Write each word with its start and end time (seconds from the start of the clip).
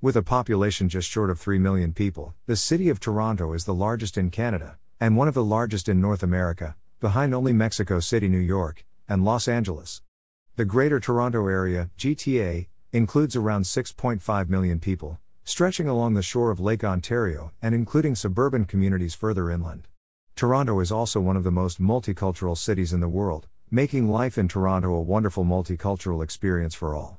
With 0.00 0.14
a 0.14 0.22
population 0.22 0.88
just 0.88 1.10
short 1.10 1.28
of 1.28 1.40
3 1.40 1.58
million 1.58 1.92
people, 1.92 2.32
the 2.46 2.54
city 2.54 2.88
of 2.88 3.00
Toronto 3.00 3.52
is 3.52 3.64
the 3.64 3.74
largest 3.74 4.16
in 4.16 4.30
Canada, 4.30 4.78
and 5.00 5.16
one 5.16 5.26
of 5.26 5.34
the 5.34 5.42
largest 5.42 5.88
in 5.88 6.00
North 6.00 6.22
America, 6.22 6.76
behind 7.00 7.34
only 7.34 7.52
Mexico 7.52 7.98
City, 7.98 8.28
New 8.28 8.38
York, 8.38 8.84
and 9.08 9.24
Los 9.24 9.48
Angeles. 9.48 10.02
The 10.54 10.64
Greater 10.64 11.00
Toronto 11.00 11.48
Area, 11.48 11.90
GTA, 11.98 12.68
includes 12.92 13.34
around 13.34 13.62
6.5 13.62 14.48
million 14.48 14.78
people, 14.78 15.18
stretching 15.42 15.88
along 15.88 16.14
the 16.14 16.22
shore 16.22 16.52
of 16.52 16.60
Lake 16.60 16.84
Ontario 16.84 17.50
and 17.60 17.74
including 17.74 18.14
suburban 18.14 18.66
communities 18.66 19.16
further 19.16 19.50
inland. 19.50 19.88
Toronto 20.36 20.78
is 20.78 20.92
also 20.92 21.18
one 21.18 21.36
of 21.36 21.42
the 21.42 21.50
most 21.50 21.82
multicultural 21.82 22.56
cities 22.56 22.92
in 22.92 23.00
the 23.00 23.08
world, 23.08 23.48
making 23.68 24.08
life 24.08 24.38
in 24.38 24.46
Toronto 24.46 24.94
a 24.94 25.02
wonderful 25.02 25.44
multicultural 25.44 26.22
experience 26.22 26.76
for 26.76 26.94
all. 26.94 27.18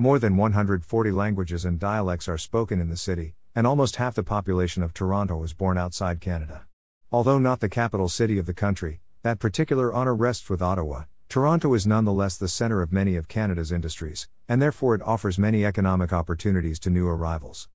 More 0.00 0.18
than 0.18 0.38
140 0.38 1.10
languages 1.10 1.66
and 1.66 1.78
dialects 1.78 2.26
are 2.26 2.38
spoken 2.38 2.80
in 2.80 2.88
the 2.88 2.96
city, 2.96 3.34
and 3.54 3.66
almost 3.66 3.96
half 3.96 4.14
the 4.14 4.22
population 4.22 4.82
of 4.82 4.94
Toronto 4.94 5.36
was 5.36 5.52
born 5.52 5.76
outside 5.76 6.22
Canada. 6.22 6.64
Although 7.12 7.38
not 7.38 7.60
the 7.60 7.68
capital 7.68 8.08
city 8.08 8.38
of 8.38 8.46
the 8.46 8.54
country, 8.54 9.02
that 9.24 9.38
particular 9.38 9.92
honor 9.92 10.14
rests 10.14 10.48
with 10.48 10.62
Ottawa. 10.62 11.02
Toronto 11.28 11.74
is 11.74 11.86
nonetheless 11.86 12.38
the 12.38 12.48
center 12.48 12.80
of 12.80 12.94
many 12.94 13.14
of 13.14 13.28
Canada's 13.28 13.70
industries, 13.70 14.26
and 14.48 14.62
therefore 14.62 14.94
it 14.94 15.02
offers 15.02 15.38
many 15.38 15.66
economic 15.66 16.14
opportunities 16.14 16.78
to 16.78 16.88
new 16.88 17.06
arrivals. 17.06 17.68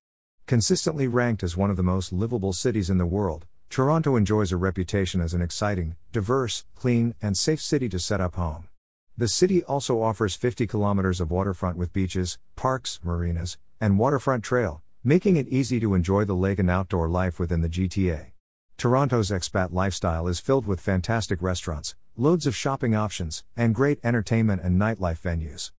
Consistently 0.46 1.06
ranked 1.06 1.44
as 1.44 1.56
one 1.56 1.70
of 1.70 1.76
the 1.76 1.84
most 1.84 2.12
livable 2.12 2.52
cities 2.52 2.90
in 2.90 2.98
the 2.98 3.06
world, 3.06 3.46
Toronto 3.70 4.16
enjoys 4.16 4.50
a 4.50 4.56
reputation 4.56 5.20
as 5.20 5.32
an 5.32 5.42
exciting, 5.42 5.94
diverse, 6.10 6.64
clean, 6.74 7.14
and 7.22 7.38
safe 7.38 7.60
city 7.60 7.88
to 7.88 8.00
set 8.00 8.20
up 8.20 8.34
home. 8.34 8.66
The 9.18 9.28
city 9.28 9.64
also 9.64 10.02
offers 10.02 10.34
50 10.34 10.66
kilometers 10.66 11.22
of 11.22 11.30
waterfront 11.30 11.78
with 11.78 11.94
beaches, 11.94 12.36
parks, 12.54 13.00
marinas, 13.02 13.56
and 13.80 13.98
waterfront 13.98 14.44
trail, 14.44 14.82
making 15.02 15.36
it 15.36 15.48
easy 15.48 15.80
to 15.80 15.94
enjoy 15.94 16.26
the 16.26 16.34
lake 16.34 16.58
and 16.58 16.68
outdoor 16.68 17.08
life 17.08 17.40
within 17.40 17.62
the 17.62 17.70
GTA. 17.70 18.32
Toronto's 18.76 19.30
expat 19.30 19.72
lifestyle 19.72 20.28
is 20.28 20.38
filled 20.38 20.66
with 20.66 20.82
fantastic 20.82 21.40
restaurants, 21.40 21.94
loads 22.14 22.46
of 22.46 22.54
shopping 22.54 22.94
options, 22.94 23.42
and 23.56 23.74
great 23.74 23.98
entertainment 24.04 24.60
and 24.62 24.78
nightlife 24.78 25.22
venues. 25.22 25.70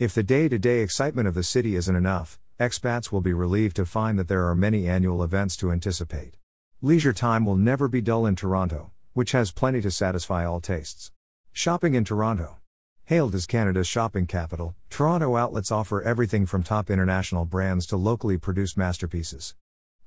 If 0.00 0.12
the 0.12 0.24
day 0.24 0.48
to 0.48 0.58
day 0.58 0.80
excitement 0.80 1.28
of 1.28 1.34
the 1.34 1.44
city 1.44 1.76
isn't 1.76 1.94
enough, 1.94 2.40
expats 2.58 3.12
will 3.12 3.20
be 3.20 3.32
relieved 3.32 3.76
to 3.76 3.86
find 3.86 4.18
that 4.18 4.26
there 4.26 4.48
are 4.48 4.56
many 4.56 4.88
annual 4.88 5.22
events 5.22 5.56
to 5.58 5.70
anticipate. 5.70 6.38
Leisure 6.82 7.12
time 7.12 7.44
will 7.44 7.56
never 7.56 7.86
be 7.86 8.00
dull 8.00 8.26
in 8.26 8.34
Toronto, 8.34 8.90
which 9.12 9.30
has 9.30 9.52
plenty 9.52 9.80
to 9.80 9.92
satisfy 9.92 10.44
all 10.44 10.60
tastes. 10.60 11.12
Shopping 11.52 11.94
in 11.94 12.04
Toronto. 12.04 12.56
Hailed 13.10 13.34
as 13.34 13.44
Canada's 13.44 13.88
shopping 13.88 14.24
capital, 14.24 14.76
Toronto 14.88 15.34
outlets 15.34 15.72
offer 15.72 16.00
everything 16.00 16.46
from 16.46 16.62
top 16.62 16.88
international 16.88 17.44
brands 17.44 17.84
to 17.86 17.96
locally 17.96 18.38
produced 18.38 18.76
masterpieces. 18.76 19.56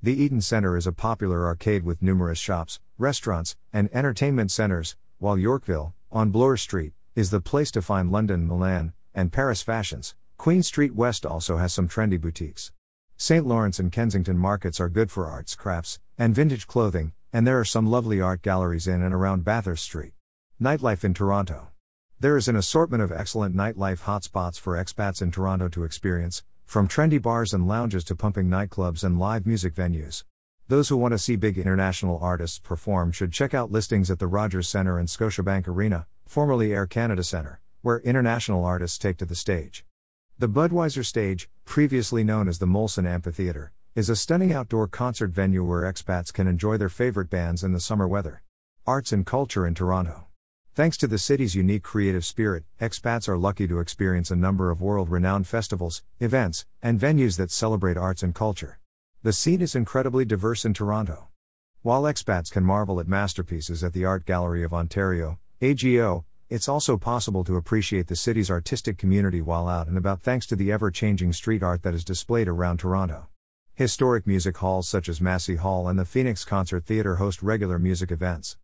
The 0.01 0.13
Eaton 0.13 0.39
Centre 0.39 0.77
is 0.77 0.87
a 0.87 0.93
popular 0.93 1.45
arcade 1.45 1.83
with 1.83 2.01
numerous 2.01 2.39
shops, 2.39 2.79
restaurants, 2.97 3.57
and 3.73 3.89
entertainment 3.93 4.51
centres, 4.51 4.95
while 5.17 5.37
Yorkville, 5.37 5.93
on 6.13 6.29
Bloor 6.29 6.55
Street, 6.55 6.93
is 7.13 7.29
the 7.29 7.41
place 7.41 7.71
to 7.71 7.81
find 7.81 8.09
London, 8.09 8.47
Milan, 8.47 8.93
and 9.13 9.33
Paris 9.33 9.61
fashions. 9.61 10.15
Queen 10.37 10.63
Street 10.63 10.95
West 10.95 11.25
also 11.25 11.57
has 11.57 11.73
some 11.73 11.89
trendy 11.89 12.17
boutiques. 12.17 12.71
St. 13.17 13.45
Lawrence 13.45 13.79
and 13.79 13.91
Kensington 13.91 14.37
markets 14.37 14.79
are 14.79 14.87
good 14.87 15.11
for 15.11 15.25
arts, 15.25 15.55
crafts, 15.55 15.99
and 16.17 16.33
vintage 16.33 16.67
clothing, 16.67 17.11
and 17.33 17.45
there 17.45 17.59
are 17.59 17.65
some 17.65 17.85
lovely 17.85 18.21
art 18.21 18.41
galleries 18.41 18.87
in 18.87 19.03
and 19.03 19.13
around 19.13 19.43
Bathurst 19.43 19.83
Street. 19.83 20.13
Nightlife 20.61 21.03
in 21.03 21.13
Toronto. 21.13 21.72
There 22.19 22.37
is 22.37 22.47
an 22.47 22.55
assortment 22.55 23.03
of 23.03 23.11
excellent 23.11 23.55
nightlife 23.55 24.03
hotspots 24.03 24.59
for 24.59 24.81
expats 24.81 25.21
in 25.21 25.31
Toronto 25.31 25.67
to 25.69 25.83
experience, 25.83 26.43
from 26.65 26.87
trendy 26.87 27.21
bars 27.21 27.53
and 27.53 27.67
lounges 27.67 28.03
to 28.05 28.15
pumping 28.15 28.47
nightclubs 28.47 29.03
and 29.03 29.19
live 29.19 29.45
music 29.45 29.73
venues. 29.73 30.23
Those 30.69 30.87
who 30.89 30.95
want 30.95 31.11
to 31.11 31.19
see 31.19 31.35
big 31.35 31.57
international 31.57 32.17
artists 32.21 32.59
perform 32.59 33.11
should 33.11 33.33
check 33.33 33.53
out 33.53 33.71
listings 33.71 34.09
at 34.09 34.19
the 34.19 34.27
Rogers 34.27 34.69
Centre 34.69 34.97
and 34.97 35.09
Scotiabank 35.09 35.67
Arena, 35.67 36.07
formerly 36.25 36.73
Air 36.73 36.87
Canada 36.87 37.23
Centre, 37.23 37.59
where 37.81 37.99
international 37.99 38.63
artists 38.63 38.97
take 38.97 39.17
to 39.17 39.25
the 39.25 39.35
stage. 39.35 39.85
The 40.39 40.47
Budweiser 40.47 41.05
Stage, 41.05 41.49
previously 41.65 42.23
known 42.23 42.47
as 42.47 42.59
the 42.59 42.65
Molson 42.65 43.05
Amphitheatre, 43.05 43.73
is 43.95 44.09
a 44.09 44.15
stunning 44.15 44.53
outdoor 44.53 44.87
concert 44.87 45.31
venue 45.31 45.63
where 45.63 45.81
expats 45.81 46.33
can 46.33 46.47
enjoy 46.47 46.77
their 46.77 46.89
favorite 46.89 47.29
bands 47.29 47.63
in 47.63 47.73
the 47.73 47.79
summer 47.79 48.07
weather. 48.07 48.41
Arts 48.87 49.11
and 49.11 49.25
culture 49.25 49.67
in 49.67 49.75
Toronto. 49.75 50.27
Thanks 50.75 50.97
to 50.97 51.07
the 51.07 51.19
city's 51.19 51.53
unique 51.53 51.83
creative 51.83 52.25
spirit, 52.25 52.63
expats 52.81 53.29
are 53.29 53.37
lucky 53.37 53.67
to 53.67 53.79
experience 53.79 54.31
a 54.31 54.35
number 54.35 54.71
of 54.71 54.81
world 54.81 55.07
renowned 55.07 55.45
festivals, 55.45 56.01
events, 56.19 56.65
and 56.81 56.99
venues 56.99 57.37
that 57.37 57.51
celebrate 57.51 57.95
arts 57.95 58.23
and 58.23 58.33
culture. 58.33 58.79
The 59.21 59.33
scene 59.33 59.61
is 59.61 59.75
incredibly 59.75 60.25
diverse 60.25 60.65
in 60.65 60.73
Toronto. 60.73 61.27
While 61.83 62.03
expats 62.03 62.49
can 62.49 62.63
marvel 62.63 62.99
at 62.99 63.07
masterpieces 63.07 63.83
at 63.83 63.93
the 63.93 64.05
Art 64.05 64.25
Gallery 64.25 64.63
of 64.63 64.73
Ontario, 64.73 65.37
AGO, 65.61 66.25
it's 66.49 66.67
also 66.67 66.97
possible 66.97 67.43
to 67.43 67.55
appreciate 67.55 68.07
the 68.07 68.15
city's 68.15 68.49
artistic 68.49 68.97
community 68.97 69.43
while 69.43 69.67
out 69.67 69.87
and 69.87 69.95
about 69.95 70.23
thanks 70.23 70.47
to 70.47 70.55
the 70.55 70.71
ever 70.71 70.89
changing 70.89 71.33
street 71.33 71.61
art 71.61 71.83
that 71.83 71.93
is 71.93 72.03
displayed 72.03 72.47
around 72.47 72.79
Toronto. 72.79 73.27
Historic 73.75 74.25
music 74.25 74.57
halls 74.57 74.89
such 74.89 75.07
as 75.07 75.21
Massey 75.21 75.57
Hall 75.57 75.87
and 75.87 75.99
the 75.99 76.05
Phoenix 76.05 76.43
Concert 76.43 76.83
Theatre 76.83 77.17
host 77.17 77.43
regular 77.43 77.77
music 77.77 78.09
events. 78.09 78.57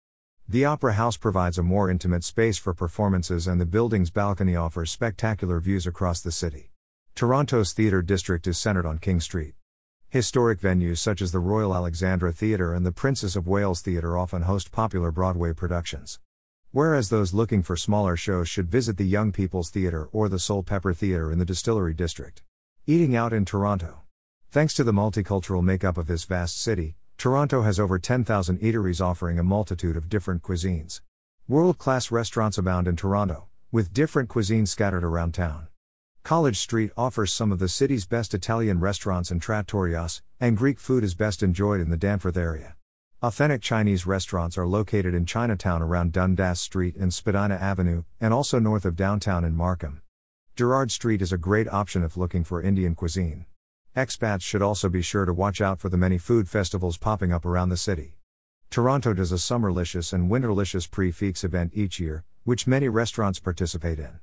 The 0.52 0.66
Opera 0.66 0.94
House 0.94 1.16
provides 1.16 1.60
a 1.60 1.64
more 1.64 1.92
intimate 1.92 2.24
space 2.24 2.58
for 2.58 2.74
performances, 2.74 3.46
and 3.46 3.62
the 3.62 3.68
building's 3.68 4.10
balcony 4.10 4.56
offers 4.56 4.90
spectacular 4.90 5.60
views 5.60 5.86
across 5.86 6.22
the 6.22 6.32
city. 6.32 6.72
Toronto's 7.14 7.72
theatre 7.72 8.02
district 8.02 8.48
is 8.48 8.58
centered 8.58 8.88
on 8.88 8.98
King 8.98 9.20
Street. 9.20 9.54
Historic 10.10 10.60
venues 10.60 10.98
such 10.98 11.22
as 11.22 11.32
the 11.32 11.38
Royal 11.38 11.76
Alexandra 11.76 12.32
Theatre 12.32 12.74
and 12.74 12.84
the 12.84 12.92
Princess 12.92 13.36
of 13.36 13.48
Wales 13.48 13.82
Theatre 13.82 14.18
often 14.18 14.42
host 14.42 14.72
popular 14.72 15.12
Broadway 15.12 15.54
productions. 15.54 16.20
Whereas 16.72 17.10
those 17.10 17.32
looking 17.32 17.62
for 17.62 17.78
smaller 17.78 18.18
shows 18.18 18.50
should 18.50 18.72
visit 18.72 18.98
the 18.98 19.06
Young 19.06 19.32
People's 19.32 19.70
Theatre 19.70 20.10
or 20.12 20.30
the 20.30 20.38
Soulpepper 20.38 20.98
Theatre 20.98 21.32
in 21.32 21.38
the 21.38 21.46
Distillery 21.46 21.94
District. 21.94 22.42
Eating 22.88 23.16
out 23.16 23.34
in 23.34 23.46
Toronto. 23.46 24.02
Thanks 24.50 24.74
to 24.74 24.84
the 24.84 24.94
multicultural 24.94 25.62
makeup 25.62 25.96
of 25.96 26.08
this 26.08 26.24
vast 26.24 26.60
city, 26.60 26.96
Toronto 27.20 27.64
has 27.64 27.82
over 27.82 28.00
10,000 28.00 28.62
eateries 28.62 29.06
offering 29.06 29.38
a 29.38 29.44
multitude 29.44 29.98
of 29.98 30.08
different 30.08 30.42
cuisines. 30.42 31.02
World 31.50 31.78
class 31.78 32.12
restaurants 32.12 32.58
abound 32.58 32.88
in 32.88 32.96
Toronto, 32.96 33.50
with 33.74 33.92
different 33.92 34.30
cuisines 34.30 34.70
scattered 34.70 35.04
around 35.04 35.34
town. 35.34 35.68
College 36.24 36.58
Street 36.58 36.92
offers 36.96 37.34
some 37.34 37.52
of 37.52 37.60
the 37.60 37.68
city's 37.68 38.06
best 38.06 38.34
Italian 38.34 38.80
restaurants 38.80 39.32
and 39.32 39.42
trattorias, 39.42 40.22
and 40.40 40.56
Greek 40.56 40.80
food 40.80 41.04
is 41.04 41.14
best 41.14 41.44
enjoyed 41.44 41.82
in 41.82 41.90
the 41.90 41.98
Danforth 41.98 42.38
area. 42.38 42.78
Authentic 43.22 43.62
Chinese 43.62 44.06
restaurants 44.06 44.58
are 44.58 44.66
located 44.66 45.14
in 45.14 45.26
Chinatown 45.26 45.82
around 45.82 46.14
Dundas 46.14 46.62
Street 46.62 46.96
and 46.96 47.14
Spadina 47.14 47.56
Avenue, 47.56 48.04
and 48.22 48.34
also 48.34 48.60
north 48.60 48.86
of 48.86 48.96
downtown 48.96 49.44
in 49.44 49.58
Markham. 49.58 50.02
Gerrard 50.56 50.90
Street 50.90 51.22
is 51.22 51.34
a 51.34 51.38
great 51.38 51.68
option 51.68 52.02
if 52.02 52.16
looking 52.16 52.46
for 52.46 52.62
Indian 52.62 52.96
cuisine. 52.96 53.46
Expats 53.96 54.44
should 54.44 54.62
also 54.62 54.88
be 54.88 55.02
sure 55.02 55.26
to 55.26 55.34
watch 55.34 55.62
out 55.62 55.80
for 55.80 55.90
the 55.90 55.98
many 55.98 56.20
food 56.20 56.48
festivals 56.48 56.98
popping 56.98 57.34
up 57.34 57.44
around 57.44 57.70
the 57.70 57.78
city. 57.78 58.18
Toronto 58.70 59.14
does 59.14 59.32
a 59.32 59.36
Summerlicious 59.36 60.14
and 60.14 60.30
Winterlicious 60.30 60.90
prix 60.90 61.10
event 61.10 61.72
each 61.74 62.00
year, 62.00 62.24
which 62.44 62.68
many 62.68 62.88
restaurants 62.88 63.40
participate 63.40 63.98
in. 63.98 64.20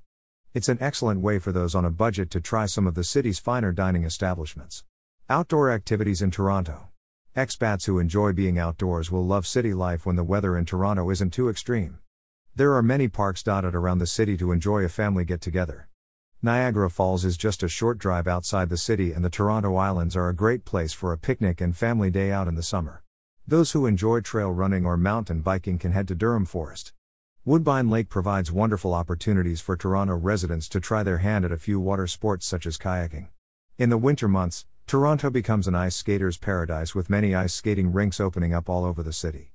It's 0.54 0.69
an 0.69 0.78
excellent 0.81 1.21
way 1.21 1.41
for 1.41 1.50
those 1.50 1.75
on 1.75 1.84
a 1.84 1.91
budget 1.91 2.31
to 2.31 2.41
try 2.41 2.66
some 2.66 2.87
of 2.87 2.94
the 2.94 3.03
city's 3.03 3.41
finer 3.41 3.72
dining 3.72 4.04
establishments. 4.04 4.84
Outdoor 5.28 5.72
activities 5.72 6.22
in 6.22 6.31
Toronto. 6.31 6.91
Expats 7.37 7.87
who 7.87 7.98
enjoy 7.98 8.33
being 8.33 8.60
outdoors 8.60 9.10
will 9.10 9.27
love 9.27 9.48
city 9.48 9.75
life 9.75 10.06
when 10.06 10.15
the 10.15 10.22
weather 10.22 10.56
in 10.56 10.65
Toronto 10.65 11.10
isn't 11.10 11.33
too 11.33 11.48
extreme. 11.48 11.98
There 12.54 12.72
are 12.75 12.83
many 12.83 13.09
parks 13.09 13.43
dotted 13.43 13.75
around 13.75 13.98
the 13.98 14.06
city 14.06 14.37
to 14.37 14.53
enjoy 14.53 14.84
a 14.84 14.88
family 14.88 15.25
get 15.25 15.41
together. 15.41 15.88
Niagara 16.42 16.91
Falls 16.91 17.24
is 17.24 17.38
just 17.38 17.62
a 17.62 17.69
short 17.69 17.97
drive 17.97 18.28
outside 18.28 18.69
the 18.69 18.76
city, 18.76 19.10
and 19.10 19.24
the 19.24 19.30
Toronto 19.30 19.74
Islands 19.76 20.14
are 20.14 20.28
a 20.28 20.34
great 20.34 20.66
place 20.66 20.92
for 20.92 21.10
a 21.12 21.18
picnic 21.18 21.62
and 21.62 21.74
family 21.74 22.10
day 22.10 22.30
out 22.30 22.47
in 22.47 22.56
the 22.56 22.62
summer. 22.62 23.03
Those 23.48 23.72
who 23.72 23.86
enjoy 23.86 24.21
trail 24.21 24.50
running 24.50 24.84
or 24.84 24.98
mountain 24.98 25.41
biking 25.41 25.78
can 25.78 25.92
head 25.92 26.06
to 26.09 26.15
Durham 26.15 26.44
Forest. 26.44 26.92
Woodbine 27.47 27.88
Lake 27.88 28.10
provides 28.10 28.53
wonderful 28.53 28.92
opportunities 28.92 29.62
for 29.62 29.78
Toronto 29.78 30.15
residents 30.15 30.68
to 30.68 30.80
try 30.80 31.03
their 31.03 31.18
hand 31.18 31.47
at 31.47 31.53
a 31.53 31.56
few 31.56 31.80
water 31.80 32.06
sports 32.06 32.44
such 32.44 32.66
as 32.66 32.77
kayaking. 32.77 33.28
In 33.78 33.89
the 33.89 33.97
winter 33.97 34.28
months, 34.28 34.66
Toronto 34.86 35.30
becomes 35.30 35.66
an 35.66 35.74
ice 35.74 35.97
skater's 35.97 36.36
paradise 36.36 36.94
with 36.94 37.09
many 37.09 37.34
ice 37.34 37.54
skating 37.54 37.92
rinks 37.92 38.21
opening 38.21 38.53
up 38.53 38.68
all 38.68 38.84
over 38.84 39.03
the 39.03 39.12
city. 39.12 39.53